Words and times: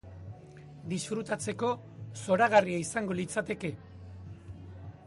Disfrutatzeko, 0.93 1.69
zoragarria 2.23 2.81
izango 2.87 3.19
litzateke. 3.21 3.73